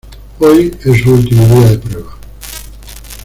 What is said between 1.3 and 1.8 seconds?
día de